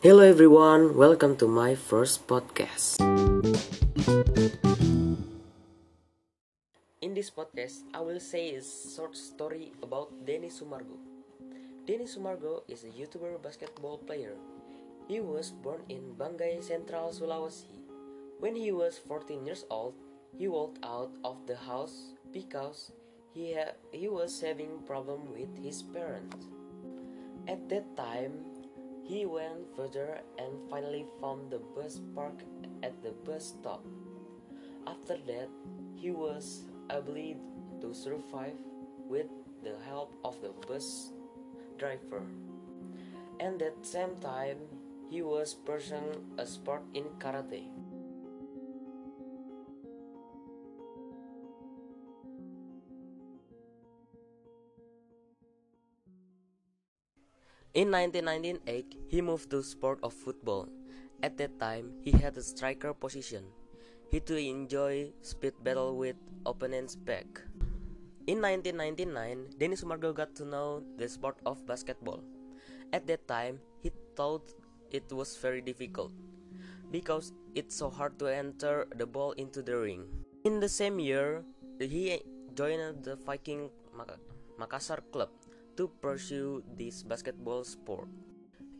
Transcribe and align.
Hello 0.00 0.24
everyone, 0.24 0.96
welcome 0.96 1.36
to 1.36 1.44
my 1.44 1.76
first 1.76 2.24
podcast. 2.24 2.96
In 7.04 7.12
this 7.12 7.28
podcast, 7.28 7.84
I 7.92 8.00
will 8.00 8.16
say 8.16 8.56
a 8.56 8.64
short 8.64 9.12
story 9.12 9.76
about 9.84 10.08
Denny 10.24 10.48
Sumargo. 10.48 10.96
Denny 11.84 12.08
Sumargo 12.08 12.64
is 12.64 12.88
a 12.88 12.92
YouTuber 12.96 13.44
basketball 13.44 14.00
player. 14.00 14.40
He 15.04 15.20
was 15.20 15.52
born 15.52 15.84
in 15.92 16.16
Banggai, 16.16 16.64
Central 16.64 17.12
Sulawesi. 17.12 17.68
When 18.40 18.56
he 18.56 18.72
was 18.72 18.96
14 19.04 19.44
years 19.44 19.68
old, 19.68 19.92
he 20.32 20.48
walked 20.48 20.80
out 20.80 21.12
of 21.28 21.44
the 21.44 21.60
house 21.60 22.16
because 22.32 22.88
he, 23.36 23.52
ha- 23.52 23.76
he 23.92 24.08
was 24.08 24.40
having 24.40 24.80
problem 24.88 25.28
with 25.36 25.52
his 25.60 25.84
parents. 25.84 26.48
At 27.44 27.68
that 27.68 27.84
time, 28.00 28.59
he 29.10 29.26
went 29.26 29.66
further 29.74 30.20
and 30.38 30.70
finally 30.70 31.04
found 31.20 31.50
the 31.50 31.58
bus 31.74 31.98
park 32.14 32.44
at 32.84 32.94
the 33.02 33.10
bus 33.26 33.54
stop. 33.58 33.84
After 34.86 35.16
that, 35.26 35.48
he 35.96 36.12
was 36.12 36.62
able 36.88 37.34
to 37.80 37.92
survive 37.92 38.54
with 39.08 39.26
the 39.64 39.74
help 39.84 40.14
of 40.24 40.40
the 40.40 40.54
bus 40.68 41.10
driver. 41.76 42.22
And 43.40 43.60
at 43.60 43.82
the 43.82 43.88
same 43.88 44.14
time, 44.20 44.58
he 45.10 45.22
was 45.22 45.54
pursuing 45.54 46.22
a 46.38 46.46
sport 46.46 46.84
in 46.94 47.10
karate. 47.18 47.66
In 57.70 57.94
1998, 57.94 58.98
he 59.06 59.22
moved 59.22 59.54
to 59.54 59.62
sport 59.62 60.02
of 60.02 60.12
football. 60.12 60.66
At 61.22 61.38
that 61.38 61.54
time, 61.60 61.94
he 62.02 62.10
had 62.10 62.36
a 62.36 62.42
striker 62.42 62.92
position. 62.92 63.46
He 64.10 64.18
too 64.18 64.42
enjoyed 64.42 65.14
speed 65.22 65.54
battle 65.62 65.94
with 65.94 66.16
opponents 66.44 66.96
back. 66.98 67.46
In 68.26 68.42
1999, 68.42 69.54
Denny 69.54 69.76
Sumargo 69.78 70.10
got 70.10 70.34
to 70.34 70.44
know 70.44 70.82
the 70.98 71.06
sport 71.06 71.38
of 71.46 71.64
basketball. 71.64 72.26
At 72.92 73.06
that 73.06 73.28
time, 73.28 73.60
he 73.78 73.92
thought 74.16 74.50
it 74.90 75.06
was 75.12 75.38
very 75.38 75.60
difficult 75.62 76.10
because 76.90 77.30
it's 77.54 77.76
so 77.76 77.88
hard 77.88 78.18
to 78.18 78.26
enter 78.26 78.88
the 78.98 79.06
ball 79.06 79.30
into 79.38 79.62
the 79.62 79.78
ring. 79.78 80.10
In 80.42 80.58
the 80.58 80.68
same 80.68 80.98
year, 80.98 81.44
he 81.78 82.18
joined 82.52 83.04
the 83.06 83.14
Viking 83.14 83.70
Makassar 84.58 84.98
club 85.12 85.30
to 85.80 85.88
pursue 86.04 86.60
this 86.76 87.00
basketball 87.00 87.64
sport. 87.64 88.04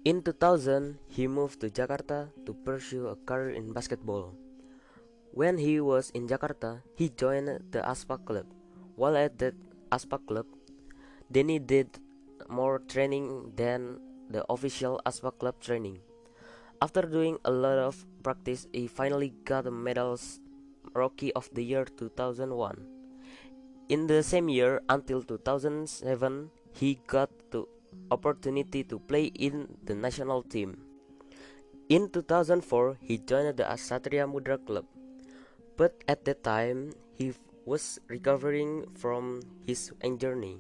In 0.05 0.21
2000, 0.21 1.01
he 1.09 1.25
moved 1.25 1.57
to 1.65 1.73
Jakarta 1.73 2.29
to 2.45 2.53
pursue 2.53 3.09
a 3.09 3.17
career 3.25 3.57
in 3.57 3.73
basketball. 3.73 4.37
When 5.33 5.57
he 5.57 5.81
was 5.81 6.13
in 6.13 6.29
Jakarta, 6.29 6.85
he 6.93 7.09
joined 7.09 7.73
the 7.73 7.81
Aspac 7.81 8.29
club. 8.29 8.45
While 9.01 9.17
at 9.17 9.41
the 9.41 9.57
Aspac 9.89 10.29
club, 10.29 10.45
Denny 11.33 11.57
did 11.57 11.89
more 12.53 12.85
training 12.85 13.57
than 13.57 13.97
the 14.29 14.45
official 14.53 15.01
Aspac 15.09 15.41
club 15.41 15.57
training. 15.57 16.05
After 16.85 17.09
doing 17.09 17.41
a 17.49 17.51
lot 17.51 17.81
of 17.81 18.05
practice, 18.21 18.69
he 18.77 18.93
finally 18.93 19.33
got 19.49 19.65
the 19.65 19.73
medals 19.73 20.37
Rookie 20.93 21.33
of 21.33 21.49
the 21.57 21.65
Year 21.65 21.89
2001. 21.89 23.01
In 23.89 24.07
the 24.07 24.21
same 24.23 24.53
year 24.53 24.85
until 24.89 25.25
2007, 25.25 26.60
he 26.73 27.01
got 27.07 27.31
the 27.51 27.65
opportunity 28.11 28.83
to 28.85 28.99
play 28.99 29.25
in 29.35 29.77
the 29.85 29.95
national 29.95 30.43
team. 30.43 30.79
In 31.89 32.09
2004, 32.11 32.99
he 33.01 33.19
joined 33.19 33.57
the 33.57 33.65
Satria 33.65 34.31
Muda 34.31 34.59
club, 34.59 34.85
but 35.77 35.95
at 36.07 36.25
that 36.25 36.45
time 36.45 36.93
he 37.15 37.35
was 37.67 37.99
recovering 38.09 38.87
from 38.95 39.43
his 39.67 39.93
injury. 40.03 40.59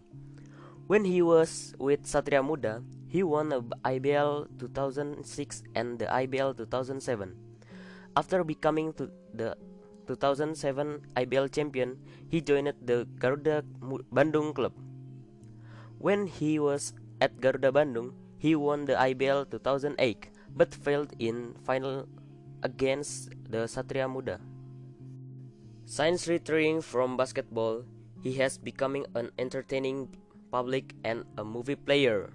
When 0.87 1.05
he 1.05 1.23
was 1.23 1.73
with 1.79 2.03
Satria 2.03 2.45
Muda, 2.45 2.83
he 3.07 3.23
won 3.23 3.49
the 3.51 3.63
IBL 3.85 4.49
2006 4.59 5.63
and 5.75 5.99
the 5.99 6.07
IBL 6.07 6.57
2007. 6.57 7.35
After 8.17 8.43
becoming 8.43 8.93
the 9.33 9.57
2007 10.09 11.15
IBL 11.17 11.53
champion, 11.53 11.97
he 12.29 12.41
joined 12.41 12.75
the 12.83 13.07
Garuda 13.19 13.63
Bandung 14.13 14.53
club. 14.53 14.73
When 16.01 16.33
he 16.33 16.57
was 16.57 16.97
at 17.21 17.45
Garuda 17.45 17.69
Bandung, 17.69 18.17
he 18.41 18.57
won 18.57 18.89
the 18.89 18.97
IBL 18.97 19.53
2008 19.53 20.33
but 20.57 20.73
failed 20.73 21.13
in 21.21 21.53
final 21.61 22.09
against 22.65 23.37
the 23.45 23.69
Satria 23.69 24.09
Muda. 24.09 24.41
Since 25.85 26.25
retiring 26.25 26.81
from 26.81 27.21
basketball, 27.21 27.85
he 28.25 28.33
has 28.41 28.57
becoming 28.57 29.05
an 29.15 29.29
entertaining 29.37 30.17
public 30.49 30.97
and 31.05 31.29
a 31.37 31.45
movie 31.45 31.77
player. 31.77 32.33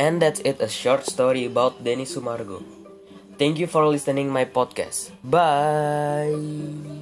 And 0.00 0.16
that's 0.16 0.40
it 0.48 0.64
a 0.64 0.68
short 0.72 1.04
story 1.04 1.44
about 1.44 1.84
Denny 1.84 2.08
Sumargo. 2.08 2.79
Thank 3.40 3.58
you 3.58 3.66
for 3.66 3.88
listening 3.88 4.28
my 4.28 4.44
podcast. 4.44 5.10
Bye. 5.24 6.99